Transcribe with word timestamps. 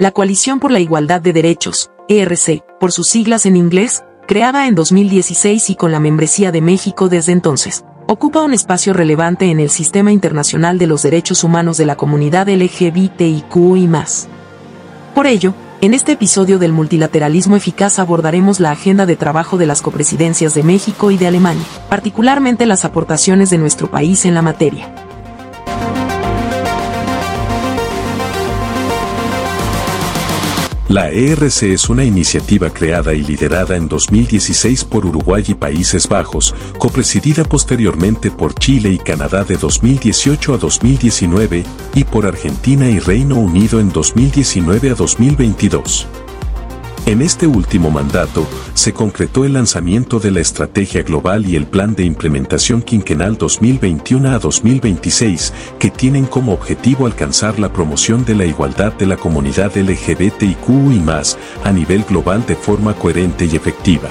La 0.00 0.10
Coalición 0.10 0.58
por 0.58 0.72
la 0.72 0.80
Igualdad 0.80 1.20
de 1.20 1.32
Derechos, 1.32 1.92
ERC, 2.08 2.64
por 2.80 2.90
sus 2.90 3.06
siglas 3.06 3.46
en 3.46 3.56
inglés, 3.56 4.02
creada 4.26 4.66
en 4.66 4.74
2016 4.74 5.70
y 5.70 5.76
con 5.76 5.92
la 5.92 6.00
membresía 6.00 6.50
de 6.50 6.60
México 6.60 7.08
desde 7.08 7.30
entonces, 7.30 7.84
ocupa 8.08 8.42
un 8.42 8.52
espacio 8.52 8.92
relevante 8.92 9.52
en 9.52 9.60
el 9.60 9.70
sistema 9.70 10.10
internacional 10.10 10.78
de 10.78 10.88
los 10.88 11.02
derechos 11.02 11.44
humanos 11.44 11.76
de 11.76 11.86
la 11.86 11.94
comunidad 11.94 12.48
LGBTIQ 12.48 13.54
y 13.76 13.86
más. 13.86 14.26
Por 15.14 15.28
ello, 15.28 15.54
en 15.80 15.94
este 15.94 16.12
episodio 16.12 16.58
del 16.58 16.72
multilateralismo 16.72 17.54
eficaz 17.54 18.00
abordaremos 18.00 18.58
la 18.58 18.72
agenda 18.72 19.06
de 19.06 19.14
trabajo 19.14 19.58
de 19.58 19.66
las 19.66 19.80
copresidencias 19.80 20.54
de 20.54 20.64
México 20.64 21.12
y 21.12 21.18
de 21.18 21.28
Alemania, 21.28 21.64
particularmente 21.88 22.66
las 22.66 22.84
aportaciones 22.84 23.48
de 23.48 23.58
nuestro 23.58 23.88
país 23.92 24.24
en 24.24 24.34
la 24.34 24.42
materia. 24.42 25.03
La 30.88 31.10
ERC 31.10 31.62
es 31.62 31.88
una 31.88 32.04
iniciativa 32.04 32.68
creada 32.68 33.14
y 33.14 33.22
liderada 33.22 33.74
en 33.74 33.88
2016 33.88 34.84
por 34.84 35.06
Uruguay 35.06 35.42
y 35.48 35.54
Países 35.54 36.06
Bajos, 36.06 36.54
copresidida 36.78 37.42
posteriormente 37.42 38.30
por 38.30 38.54
Chile 38.54 38.90
y 38.90 38.98
Canadá 38.98 39.44
de 39.44 39.56
2018 39.56 40.52
a 40.52 40.58
2019 40.58 41.64
y 41.94 42.04
por 42.04 42.26
Argentina 42.26 42.86
y 42.90 42.98
Reino 42.98 43.36
Unido 43.36 43.80
en 43.80 43.90
2019 43.90 44.90
a 44.90 44.94
2022. 44.94 46.06
En 47.06 47.20
este 47.20 47.46
último 47.46 47.90
mandato, 47.90 48.48
se 48.72 48.94
concretó 48.94 49.44
el 49.44 49.52
lanzamiento 49.52 50.20
de 50.20 50.30
la 50.30 50.40
Estrategia 50.40 51.02
Global 51.02 51.44
y 51.44 51.54
el 51.54 51.66
Plan 51.66 51.94
de 51.94 52.02
Implementación 52.02 52.80
Quinquenal 52.80 53.36
2021 53.36 54.30
a 54.30 54.38
2026, 54.38 55.52
que 55.78 55.90
tienen 55.90 56.24
como 56.24 56.54
objetivo 56.54 57.04
alcanzar 57.04 57.58
la 57.58 57.70
promoción 57.70 58.24
de 58.24 58.34
la 58.34 58.46
igualdad 58.46 58.94
de 58.94 59.04
la 59.04 59.18
comunidad 59.18 59.76
LGBTIQ 59.76 60.68
y 60.94 61.00
más 61.00 61.36
a 61.62 61.72
nivel 61.72 62.04
global 62.04 62.46
de 62.46 62.56
forma 62.56 62.94
coherente 62.94 63.44
y 63.44 63.54
efectiva. 63.54 64.08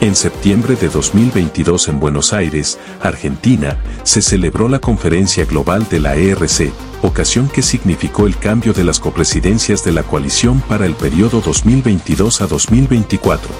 En 0.00 0.16
septiembre 0.16 0.76
de 0.76 0.88
2022 0.88 1.88
en 1.88 2.00
Buenos 2.00 2.32
Aires, 2.32 2.78
Argentina, 3.02 3.76
se 4.02 4.22
celebró 4.22 4.66
la 4.66 4.78
Conferencia 4.78 5.44
Global 5.44 5.86
de 5.90 6.00
la 6.00 6.16
ERC, 6.16 6.72
ocasión 7.02 7.50
que 7.50 7.60
significó 7.60 8.26
el 8.26 8.38
cambio 8.38 8.72
de 8.72 8.82
las 8.82 8.98
copresidencias 8.98 9.84
de 9.84 9.92
la 9.92 10.02
coalición 10.02 10.62
para 10.62 10.86
el 10.86 10.94
periodo 10.94 11.42
2022 11.42 12.40
a 12.40 12.46
2024. 12.46 13.50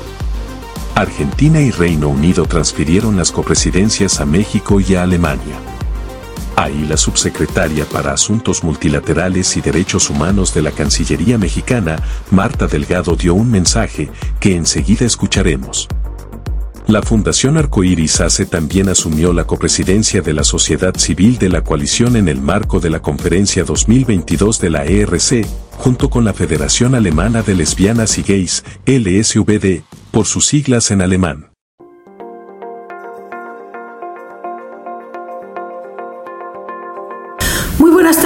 Argentina 0.94 1.60
y 1.60 1.72
Reino 1.72 2.08
Unido 2.08 2.46
transfirieron 2.46 3.18
las 3.18 3.32
copresidencias 3.32 4.18
a 4.18 4.24
México 4.24 4.80
y 4.80 4.94
a 4.94 5.02
Alemania. 5.02 5.56
Ahí 6.56 6.86
la 6.88 6.96
subsecretaria 6.96 7.84
para 7.84 8.12
Asuntos 8.12 8.64
Multilaterales 8.64 9.58
y 9.58 9.60
Derechos 9.60 10.08
Humanos 10.08 10.54
de 10.54 10.62
la 10.62 10.70
Cancillería 10.70 11.36
mexicana, 11.36 12.02
Marta 12.30 12.66
Delgado, 12.66 13.14
dio 13.14 13.34
un 13.34 13.50
mensaje 13.50 14.08
que 14.40 14.56
enseguida 14.56 15.04
escucharemos. 15.04 15.86
La 16.90 17.02
Fundación 17.02 17.56
Arcoíris 17.56 18.20
ACE 18.20 18.46
también 18.46 18.88
asumió 18.88 19.32
la 19.32 19.44
copresidencia 19.44 20.22
de 20.22 20.32
la 20.32 20.42
sociedad 20.42 20.92
civil 20.96 21.38
de 21.38 21.48
la 21.48 21.62
coalición 21.62 22.16
en 22.16 22.26
el 22.26 22.40
marco 22.40 22.80
de 22.80 22.90
la 22.90 23.00
Conferencia 23.00 23.62
2022 23.62 24.60
de 24.60 24.70
la 24.70 24.84
ERC, 24.84 25.46
junto 25.76 26.10
con 26.10 26.24
la 26.24 26.32
Federación 26.32 26.96
Alemana 26.96 27.42
de 27.42 27.54
Lesbianas 27.54 28.18
y 28.18 28.24
Gays, 28.24 28.64
LSVD, 28.86 29.84
por 30.10 30.26
sus 30.26 30.46
siglas 30.46 30.90
en 30.90 31.00
alemán. 31.00 31.49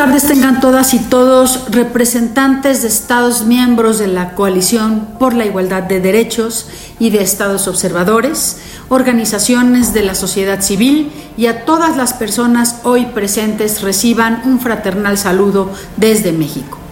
Tardes 0.05 0.27
tengan 0.27 0.61
todas 0.61 0.93
y 0.93 0.99
todos 0.99 1.71
representantes 1.71 2.83
de 2.83 2.89
Estados 2.89 3.47
miembros 3.47 3.99
de 3.99 4.07
la 4.07 4.35
Coalición 4.35 5.09
por 5.19 5.33
la 5.33 5.47
Igualdad 5.47 5.85
de 5.85 5.99
Derechos 5.99 6.67
y 6.99 7.09
de 7.09 7.23
Estados 7.23 7.69
observadores, 7.69 8.59
organizaciones 8.91 9.95
de 9.95 10.03
la 10.03 10.15
sociedad 10.15 10.61
civil 10.61 11.11
y 11.39 11.47
a 11.47 11.65
todas 11.65 11.97
las 11.97 12.13
personas 12.13 12.81
hoy 12.83 13.07
presentes 13.07 13.81
reciban 13.81 14.43
un 14.45 14.61
fraternal 14.61 15.17
saludo 15.17 15.73
desde 15.97 16.33
México. 16.33 16.84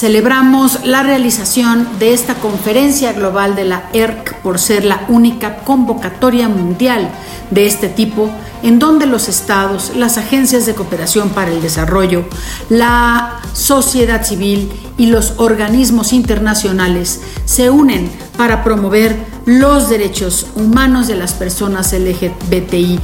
Celebramos 0.00 0.86
la 0.86 1.02
realización 1.02 1.86
de 1.98 2.14
esta 2.14 2.36
conferencia 2.36 3.12
global 3.12 3.54
de 3.54 3.66
la 3.66 3.90
ERC 3.92 4.34
por 4.36 4.58
ser 4.58 4.82
la 4.82 5.04
única 5.10 5.58
convocatoria 5.58 6.48
mundial 6.48 7.10
de 7.50 7.66
este 7.66 7.90
tipo 7.90 8.30
en 8.62 8.78
donde 8.78 9.04
los 9.04 9.28
estados, 9.28 9.92
las 9.94 10.16
agencias 10.16 10.64
de 10.64 10.74
cooperación 10.74 11.28
para 11.28 11.50
el 11.50 11.60
desarrollo, 11.60 12.24
la 12.70 13.42
sociedad 13.52 14.24
civil 14.24 14.72
y 14.96 15.04
los 15.04 15.34
organismos 15.36 16.14
internacionales 16.14 17.20
se 17.44 17.68
unen 17.68 18.10
para 18.38 18.64
promover 18.64 19.14
los 19.44 19.90
derechos 19.90 20.46
humanos 20.56 21.08
de 21.08 21.16
las 21.16 21.34
personas 21.34 21.92
LGBTIQ 21.92 23.00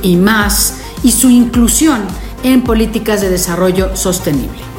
y 0.00 0.16
más 0.16 0.76
y 1.02 1.12
su 1.12 1.28
inclusión 1.28 2.00
en 2.42 2.64
políticas 2.64 3.20
de 3.20 3.28
desarrollo 3.28 3.94
sostenible. 3.94 4.71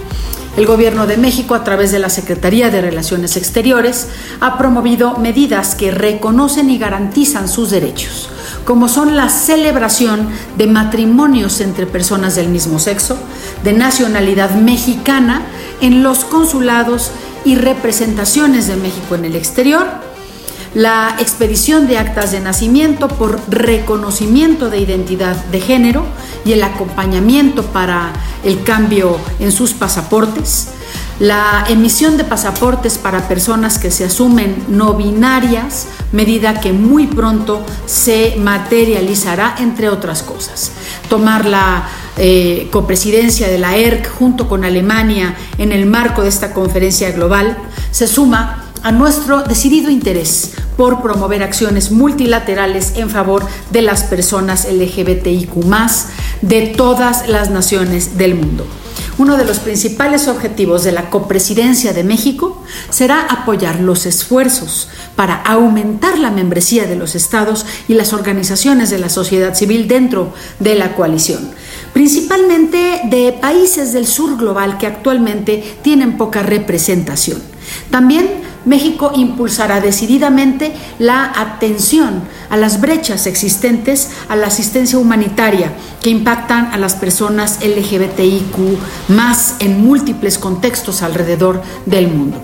El 0.55 0.67
Gobierno 0.67 1.07
de 1.07 1.17
México, 1.17 1.55
a 1.55 1.63
través 1.63 1.91
de 1.91 1.97
la 1.97 2.11
Secretaría 2.11 2.69
de 2.69 2.79
Relaciones 2.79 3.37
Exteriores, 3.37 4.09
ha 4.39 4.59
promovido 4.59 5.17
medidas 5.17 5.73
que 5.73 5.89
reconocen 5.89 6.69
y 6.69 6.77
garantizan 6.77 7.47
sus 7.49 7.71
derechos, 7.71 8.29
como 8.63 8.87
son 8.87 9.17
la 9.17 9.29
celebración 9.29 10.29
de 10.55 10.67
matrimonios 10.67 11.59
entre 11.59 11.87
personas 11.87 12.35
del 12.35 12.49
mismo 12.49 12.77
sexo, 12.77 13.17
de 13.63 13.73
nacionalidad 13.73 14.51
mexicana, 14.51 15.41
en 15.81 16.03
los 16.03 16.23
consulados 16.23 17.09
y 17.43 17.55
representaciones 17.55 18.67
de 18.67 18.75
México 18.75 19.15
en 19.15 19.25
el 19.25 19.35
exterior, 19.35 19.87
la 20.73 21.15
expedición 21.19 21.87
de 21.87 21.97
actas 21.97 22.31
de 22.31 22.39
nacimiento 22.39 23.07
por 23.07 23.39
reconocimiento 23.47 24.69
de 24.69 24.79
identidad 24.79 25.35
de 25.45 25.61
género 25.61 26.05
y 26.45 26.53
el 26.53 26.63
acompañamiento 26.63 27.63
para 27.63 28.11
el 28.43 28.63
cambio 28.63 29.17
en 29.39 29.51
sus 29.51 29.73
pasaportes, 29.73 30.69
la 31.19 31.65
emisión 31.69 32.17
de 32.17 32.23
pasaportes 32.23 32.97
para 32.97 33.27
personas 33.27 33.77
que 33.77 33.91
se 33.91 34.05
asumen 34.05 34.65
no 34.67 34.95
binarias, 34.95 35.87
medida 36.11 36.59
que 36.59 36.73
muy 36.73 37.05
pronto 37.05 37.63
se 37.85 38.35
materializará, 38.39 39.55
entre 39.59 39.89
otras 39.89 40.23
cosas. 40.23 40.71
Tomar 41.09 41.45
la 41.45 41.87
eh, 42.17 42.67
copresidencia 42.71 43.47
de 43.47 43.59
la 43.59 43.77
ERC 43.77 44.09
junto 44.09 44.49
con 44.49 44.65
Alemania 44.65 45.35
en 45.59 45.71
el 45.71 45.85
marco 45.85 46.23
de 46.23 46.29
esta 46.29 46.51
conferencia 46.51 47.11
global 47.11 47.57
se 47.91 48.07
suma 48.07 48.62
a 48.83 48.91
nuestro 48.91 49.41
decidido 49.43 49.89
interés 49.89 50.51
por 50.77 51.01
promover 51.01 51.41
acciones 51.41 51.91
multilaterales 51.91 52.93
en 52.97 53.09
favor 53.09 53.47
de 53.71 53.81
las 53.81 54.03
personas 54.03 54.67
LGBTIQ 54.69 55.53
de 56.41 56.67
todas 56.67 57.27
las 57.29 57.49
naciones 57.49 58.17
del 58.17 58.35
mundo. 58.35 58.67
Uno 59.17 59.37
de 59.37 59.45
los 59.45 59.59
principales 59.59 60.27
objetivos 60.27 60.83
de 60.83 60.91
la 60.91 61.09
copresidencia 61.11 61.93
de 61.93 62.03
México 62.03 62.63
será 62.89 63.21
apoyar 63.21 63.79
los 63.79 64.05
esfuerzos 64.05 64.89
para 65.15 65.35
aumentar 65.35 66.17
la 66.17 66.31
membresía 66.31 66.85
de 66.85 66.95
los 66.95 67.13
estados 67.13 67.65
y 67.87 67.93
las 67.93 68.11
organizaciones 68.11 68.89
de 68.89 68.97
la 68.97 69.09
sociedad 69.09 69.53
civil 69.53 69.87
dentro 69.87 70.33
de 70.59 70.75
la 70.75 70.95
coalición, 70.95 71.51
principalmente 71.93 73.01
de 73.05 73.37
países 73.39 73.93
del 73.93 74.07
sur 74.07 74.35
global 74.37 74.79
que 74.79 74.87
actualmente 74.87 75.77
tienen 75.83 76.17
poca 76.17 76.41
representación. 76.41 77.52
También 77.93 78.27
México 78.65 79.11
impulsará 79.13 79.79
decididamente 79.79 80.73
la 80.97 81.31
atención 81.39 82.23
a 82.49 82.57
las 82.57 82.81
brechas 82.81 83.27
existentes 83.27 84.09
a 84.29 84.35
la 84.35 84.47
asistencia 84.47 84.97
humanitaria 84.97 85.71
que 86.01 86.09
impactan 86.09 86.71
a 86.73 86.79
las 86.79 86.95
personas 86.95 87.59
LGBTIQ 87.61 89.09
más 89.09 89.57
en 89.59 89.85
múltiples 89.85 90.39
contextos 90.39 91.03
alrededor 91.03 91.61
del 91.85 92.07
mundo. 92.07 92.41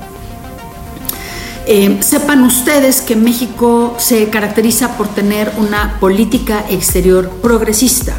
Eh, 1.65 1.97
sepan 2.01 2.43
ustedes 2.43 3.01
que 3.01 3.15
México 3.15 3.95
se 3.97 4.29
caracteriza 4.29 4.97
por 4.97 5.07
tener 5.07 5.51
una 5.57 5.99
política 5.99 6.63
exterior 6.69 7.27
progresista 7.41 8.13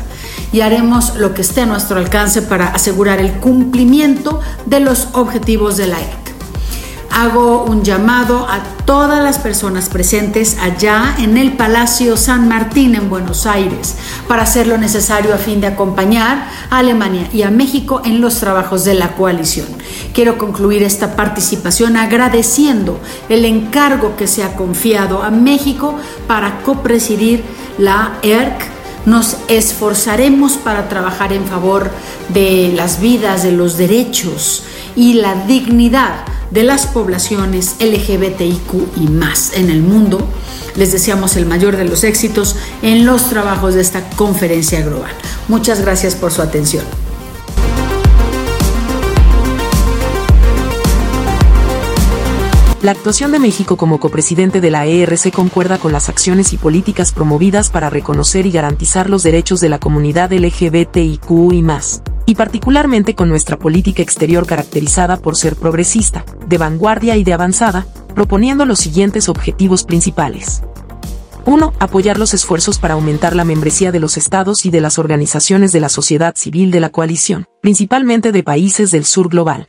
y 0.52 0.62
haremos 0.62 1.14
lo 1.14 1.32
que 1.32 1.42
esté 1.42 1.60
a 1.60 1.66
nuestro 1.66 2.00
alcance 2.00 2.42
para 2.42 2.70
asegurar 2.70 3.20
el 3.20 3.34
cumplimiento 3.34 4.40
de 4.66 4.80
los 4.80 5.06
objetivos 5.12 5.76
de 5.76 5.86
la. 5.86 6.19
Hago 7.10 7.64
un 7.64 7.82
llamado 7.82 8.46
a 8.48 8.62
todas 8.84 9.22
las 9.22 9.38
personas 9.38 9.88
presentes 9.88 10.56
allá 10.58 11.16
en 11.18 11.36
el 11.36 11.52
Palacio 11.52 12.16
San 12.16 12.48
Martín 12.48 12.94
en 12.94 13.10
Buenos 13.10 13.46
Aires 13.46 13.96
para 14.28 14.42
hacer 14.42 14.66
lo 14.66 14.78
necesario 14.78 15.34
a 15.34 15.38
fin 15.38 15.60
de 15.60 15.66
acompañar 15.66 16.48
a 16.70 16.78
Alemania 16.78 17.28
y 17.32 17.42
a 17.42 17.50
México 17.50 18.02
en 18.04 18.20
los 18.20 18.38
trabajos 18.38 18.84
de 18.84 18.94
la 18.94 19.14
coalición. 19.14 19.66
Quiero 20.14 20.38
concluir 20.38 20.82
esta 20.82 21.16
participación 21.16 21.96
agradeciendo 21.96 23.00
el 23.28 23.44
encargo 23.44 24.16
que 24.16 24.26
se 24.26 24.42
ha 24.42 24.54
confiado 24.54 25.22
a 25.22 25.30
México 25.30 25.96
para 26.26 26.62
copresidir 26.62 27.42
la 27.78 28.18
ERC 28.22 28.80
nos 29.06 29.38
esforzaremos 29.48 30.58
para 30.58 30.88
trabajar 30.88 31.32
en 31.32 31.46
favor 31.46 31.90
de 32.28 32.72
las 32.74 33.00
vidas, 33.00 33.42
de 33.42 33.52
los 33.52 33.78
derechos 33.78 34.64
y 34.96 35.14
la 35.14 35.46
dignidad 35.46 36.24
de 36.50 36.64
las 36.64 36.86
poblaciones 36.86 37.76
LGBTIQ 37.80 38.96
y 38.96 39.08
más 39.08 39.52
en 39.54 39.70
el 39.70 39.82
mundo. 39.82 40.26
Les 40.76 40.92
deseamos 40.92 41.36
el 41.36 41.46
mayor 41.46 41.76
de 41.76 41.84
los 41.84 42.04
éxitos 42.04 42.56
en 42.82 43.06
los 43.06 43.28
trabajos 43.28 43.74
de 43.74 43.80
esta 43.80 44.08
conferencia 44.10 44.82
global. 44.82 45.12
Muchas 45.48 45.80
gracias 45.80 46.14
por 46.14 46.32
su 46.32 46.42
atención. 46.42 46.84
La 52.82 52.92
actuación 52.92 53.30
de 53.30 53.38
México 53.38 53.76
como 53.76 54.00
copresidente 54.00 54.62
de 54.62 54.70
la 54.70 54.86
ERC 54.86 55.30
concuerda 55.32 55.76
con 55.76 55.92
las 55.92 56.08
acciones 56.08 56.54
y 56.54 56.56
políticas 56.56 57.12
promovidas 57.12 57.68
para 57.68 57.90
reconocer 57.90 58.46
y 58.46 58.52
garantizar 58.52 59.10
los 59.10 59.22
derechos 59.22 59.60
de 59.60 59.68
la 59.68 59.78
comunidad 59.78 60.32
LGBTIQ 60.32 61.52
y 61.52 61.60
más, 61.60 62.02
y 62.26 62.34
particularmente 62.34 63.14
con 63.14 63.28
nuestra 63.28 63.58
política 63.58 64.02
exterior 64.02 64.46
caracterizada 64.46 65.16
por 65.16 65.36
ser 65.36 65.56
progresista, 65.56 66.24
de 66.46 66.58
vanguardia 66.58 67.16
y 67.16 67.24
de 67.24 67.32
avanzada, 67.32 67.86
proponiendo 68.14 68.66
los 68.66 68.78
siguientes 68.78 69.28
objetivos 69.28 69.84
principales. 69.84 70.62
1. 71.46 71.72
Apoyar 71.78 72.18
los 72.18 72.34
esfuerzos 72.34 72.78
para 72.78 72.94
aumentar 72.94 73.34
la 73.34 73.44
membresía 73.44 73.92
de 73.92 74.00
los 74.00 74.16
estados 74.16 74.66
y 74.66 74.70
de 74.70 74.80
las 74.80 74.98
organizaciones 74.98 75.72
de 75.72 75.80
la 75.80 75.88
sociedad 75.88 76.34
civil 76.36 76.70
de 76.70 76.80
la 76.80 76.90
coalición, 76.90 77.46
principalmente 77.62 78.32
de 78.32 78.42
países 78.42 78.90
del 78.90 79.04
sur 79.04 79.28
global. 79.28 79.68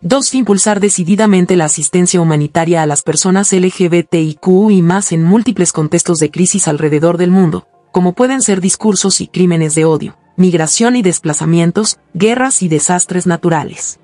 2. 0.00 0.34
Impulsar 0.34 0.80
decididamente 0.80 1.56
la 1.56 1.64
asistencia 1.64 2.20
humanitaria 2.20 2.82
a 2.82 2.86
las 2.86 3.02
personas 3.02 3.52
LGBTIQ 3.52 4.70
y 4.70 4.80
más 4.80 5.12
en 5.12 5.24
múltiples 5.24 5.72
contextos 5.72 6.20
de 6.20 6.30
crisis 6.30 6.68
alrededor 6.68 7.18
del 7.18 7.32
mundo, 7.32 7.66
como 7.90 8.12
pueden 8.12 8.40
ser 8.40 8.60
discursos 8.60 9.20
y 9.20 9.26
crímenes 9.26 9.74
de 9.74 9.84
odio, 9.84 10.16
migración 10.38 10.94
y 10.94 11.02
desplazamientos, 11.02 11.98
guerras 12.14 12.62
y 12.62 12.68
desastres 12.68 13.26
naturales. 13.26 13.98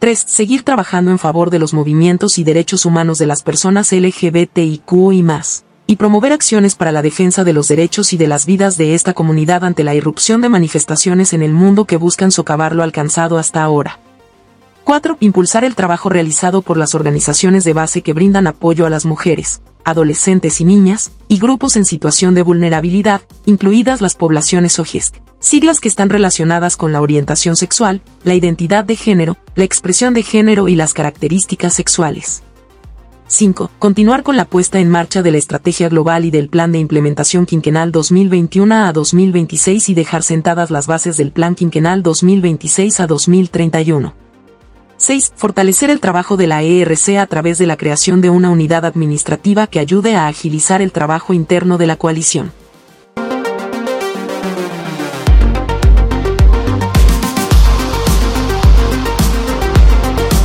3. 0.00 0.24
Seguir 0.26 0.64
trabajando 0.64 1.12
en 1.12 1.18
favor 1.20 1.50
de 1.50 1.60
los 1.60 1.72
movimientos 1.72 2.38
y 2.38 2.44
derechos 2.44 2.84
humanos 2.84 3.18
de 3.18 3.26
las 3.26 3.42
personas 3.44 3.92
LGBTIQ 3.92 5.12
y 5.12 5.22
más, 5.22 5.64
y 5.86 5.94
promover 5.94 6.32
acciones 6.32 6.74
para 6.74 6.90
la 6.90 7.02
defensa 7.02 7.44
de 7.44 7.52
los 7.52 7.68
derechos 7.68 8.12
y 8.12 8.16
de 8.16 8.26
las 8.26 8.46
vidas 8.46 8.76
de 8.76 8.94
esta 8.94 9.14
comunidad 9.14 9.62
ante 9.62 9.84
la 9.84 9.94
irrupción 9.94 10.40
de 10.40 10.48
manifestaciones 10.48 11.32
en 11.32 11.42
el 11.42 11.52
mundo 11.52 11.84
que 11.84 11.98
buscan 11.98 12.32
socavar 12.32 12.74
lo 12.74 12.82
alcanzado 12.82 13.38
hasta 13.38 13.62
ahora. 13.62 14.00
4. 14.82 15.18
Impulsar 15.20 15.64
el 15.64 15.76
trabajo 15.76 16.08
realizado 16.08 16.62
por 16.62 16.76
las 16.76 16.96
organizaciones 16.96 17.62
de 17.62 17.74
base 17.74 18.02
que 18.02 18.12
brindan 18.12 18.48
apoyo 18.48 18.86
a 18.86 18.90
las 18.90 19.06
mujeres, 19.06 19.62
adolescentes 19.84 20.60
y 20.60 20.64
niñas, 20.64 21.12
y 21.28 21.38
grupos 21.38 21.76
en 21.76 21.84
situación 21.84 22.34
de 22.34 22.42
vulnerabilidad, 22.42 23.22
incluidas 23.46 24.00
las 24.00 24.16
poblaciones 24.16 24.78
OGEST, 24.78 25.23
siglas 25.44 25.80
que 25.80 25.88
están 25.88 26.08
relacionadas 26.08 26.76
con 26.76 26.92
la 26.92 27.02
orientación 27.02 27.54
sexual, 27.56 28.00
la 28.24 28.34
identidad 28.34 28.84
de 28.84 28.96
género, 28.96 29.36
la 29.54 29.64
expresión 29.64 30.14
de 30.14 30.22
género 30.22 30.68
y 30.68 30.74
las 30.74 30.94
características 30.94 31.74
sexuales. 31.74 32.42
5. 33.26 33.70
Continuar 33.78 34.22
con 34.22 34.36
la 34.36 34.46
puesta 34.46 34.80
en 34.80 34.90
marcha 34.90 35.22
de 35.22 35.32
la 35.32 35.38
estrategia 35.38 35.88
global 35.88 36.24
y 36.24 36.30
del 36.30 36.48
plan 36.48 36.72
de 36.72 36.78
implementación 36.78 37.46
quinquenal 37.46 37.92
2021 37.92 38.86
a 38.86 38.92
2026 38.92 39.88
y 39.90 39.94
dejar 39.94 40.22
sentadas 40.22 40.70
las 40.70 40.86
bases 40.86 41.16
del 41.16 41.30
plan 41.30 41.54
quinquenal 41.54 42.02
2026 42.02 43.00
a 43.00 43.06
2031. 43.06 44.14
6. 44.96 45.32
Fortalecer 45.36 45.90
el 45.90 46.00
trabajo 46.00 46.36
de 46.36 46.46
la 46.46 46.62
ERC 46.62 47.18
a 47.18 47.26
través 47.26 47.58
de 47.58 47.66
la 47.66 47.76
creación 47.76 48.20
de 48.20 48.30
una 48.30 48.50
unidad 48.50 48.84
administrativa 48.84 49.66
que 49.66 49.80
ayude 49.80 50.16
a 50.16 50.26
agilizar 50.28 50.80
el 50.80 50.92
trabajo 50.92 51.34
interno 51.34 51.76
de 51.76 51.86
la 51.86 51.96
coalición. 51.96 52.52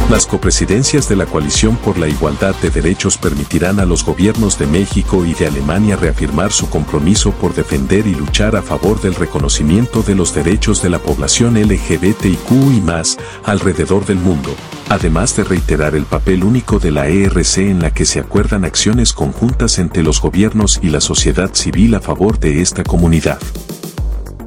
Las 0.10 0.26
copresidencias 0.26 1.08
de 1.08 1.16
la 1.16 1.28
Coalición 1.28 1.78
por 1.78 2.00
la 2.00 2.08
Igualdad 2.08 2.56
de 2.64 2.72
Derechos 2.72 3.16
permitirán 3.16 3.80
a 3.80 3.86
los 3.86 4.04
gobiernos 4.04 4.58
de 4.58 4.66
México 4.66 5.24
y 5.24 5.36
de 5.36 5.46
Alemania 5.46 5.98
reafirmar 5.98 6.52
su 6.52 6.68
compromiso 6.68 7.32
por 7.32 7.54
defender 7.54 8.08
y 8.08 8.16
luchar 8.16 8.56
a 8.56 8.64
favor 8.64 9.00
del 9.02 9.14
reconocimiento 9.14 10.02
de 10.02 10.16
los 10.16 10.34
derechos 10.34 10.82
de 10.82 10.90
la 10.90 10.98
población 10.98 11.62
LGBTIQ 11.62 12.52
y 12.76 12.82
más 12.82 13.20
alrededor 13.44 14.08
del 14.08 14.18
mundo, 14.18 14.56
además 14.90 15.36
de 15.36 15.44
reiterar 15.44 15.94
el 15.94 16.06
papel 16.06 16.44
único 16.44 16.80
de 16.80 16.90
la 16.90 17.08
ERC 17.08 17.58
en 17.60 17.84
la 17.84 17.92
que 17.92 18.06
se 18.06 18.20
acuerdan 18.20 18.66
acciones 18.66 19.14
conjuntas 19.14 19.78
entre 19.78 20.02
los 20.02 20.20
gobiernos 20.20 20.80
y 20.82 20.90
la 20.90 21.02
sociedad 21.02 21.54
civil 21.54 21.94
a 21.94 22.02
favor 22.02 22.40
de 22.40 22.64
esta 22.64 22.84
comunidad. 22.84 23.38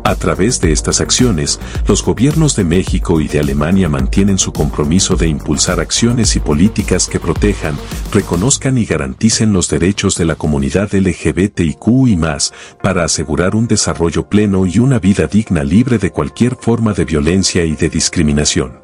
A 0.04 0.16
través 0.16 0.60
de 0.60 0.72
estas 0.72 1.00
acciones, 1.00 1.60
los 1.86 2.04
gobiernos 2.04 2.56
de 2.56 2.64
México 2.64 3.20
y 3.20 3.28
de 3.28 3.38
Alemania 3.38 3.88
mantienen 3.88 4.36
su 4.36 4.52
compromiso 4.52 5.14
de 5.14 5.28
impulsar 5.28 5.78
acciones 5.78 6.34
y 6.34 6.40
políticas 6.40 7.06
que 7.06 7.20
protejan, 7.20 7.76
reconozcan 8.12 8.78
y 8.78 8.84
garanticen 8.84 9.52
los 9.52 9.68
derechos 9.68 10.16
de 10.16 10.24
la 10.24 10.34
comunidad 10.34 10.92
LGBTIQ 10.92 12.08
y 12.08 12.16
más, 12.16 12.52
para 12.82 13.04
asegurar 13.04 13.54
un 13.54 13.68
desarrollo 13.68 14.28
pleno 14.28 14.66
y 14.66 14.80
una 14.80 14.98
vida 14.98 15.28
digna 15.28 15.62
libre 15.62 15.98
de 15.98 16.10
cualquier 16.10 16.56
forma 16.56 16.94
de 16.94 17.04
violencia 17.04 17.64
y 17.64 17.76
de 17.76 17.88
discriminación. 17.88 18.80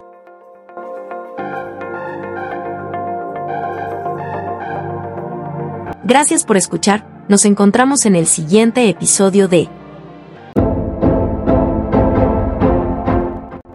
Gracias 6.04 6.44
por 6.44 6.56
escuchar, 6.56 7.06
nos 7.28 7.44
encontramos 7.44 8.06
en 8.06 8.14
el 8.14 8.26
siguiente 8.26 8.88
episodio 8.88 9.48
de 9.48 9.68